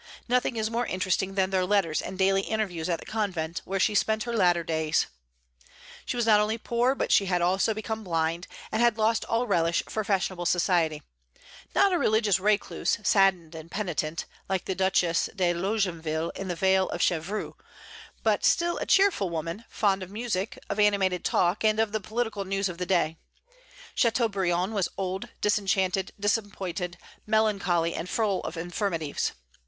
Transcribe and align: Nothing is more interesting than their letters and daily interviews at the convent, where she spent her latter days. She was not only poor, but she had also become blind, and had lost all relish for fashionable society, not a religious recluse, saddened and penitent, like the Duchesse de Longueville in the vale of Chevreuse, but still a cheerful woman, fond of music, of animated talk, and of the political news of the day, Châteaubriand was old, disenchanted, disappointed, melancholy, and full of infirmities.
Nothing 0.27 0.55
is 0.57 0.71
more 0.71 0.87
interesting 0.87 1.35
than 1.35 1.51
their 1.51 1.63
letters 1.63 2.01
and 2.01 2.17
daily 2.17 2.41
interviews 2.41 2.89
at 2.89 2.99
the 2.99 3.05
convent, 3.05 3.61
where 3.65 3.79
she 3.79 3.93
spent 3.93 4.23
her 4.23 4.35
latter 4.35 4.63
days. 4.63 5.05
She 6.07 6.15
was 6.15 6.25
not 6.25 6.39
only 6.39 6.57
poor, 6.57 6.95
but 6.95 7.11
she 7.11 7.27
had 7.27 7.39
also 7.39 7.71
become 7.75 8.03
blind, 8.03 8.47
and 8.71 8.81
had 8.81 8.97
lost 8.97 9.25
all 9.25 9.45
relish 9.45 9.83
for 9.87 10.03
fashionable 10.03 10.47
society, 10.47 11.03
not 11.75 11.93
a 11.93 11.99
religious 11.99 12.39
recluse, 12.39 12.97
saddened 13.03 13.53
and 13.53 13.69
penitent, 13.69 14.25
like 14.49 14.65
the 14.65 14.73
Duchesse 14.73 15.29
de 15.35 15.53
Longueville 15.53 16.31
in 16.31 16.47
the 16.47 16.55
vale 16.55 16.89
of 16.89 17.03
Chevreuse, 17.03 17.53
but 18.23 18.43
still 18.43 18.79
a 18.79 18.87
cheerful 18.87 19.29
woman, 19.29 19.65
fond 19.69 20.01
of 20.01 20.09
music, 20.09 20.57
of 20.67 20.79
animated 20.79 21.23
talk, 21.23 21.63
and 21.63 21.79
of 21.79 21.91
the 21.91 22.01
political 22.01 22.43
news 22.43 22.69
of 22.69 22.79
the 22.79 22.87
day, 22.87 23.17
Châteaubriand 23.95 24.71
was 24.71 24.89
old, 24.97 25.29
disenchanted, 25.41 26.11
disappointed, 26.19 26.97
melancholy, 27.27 27.93
and 27.93 28.09
full 28.09 28.41
of 28.45 28.57
infirmities. 28.57 29.33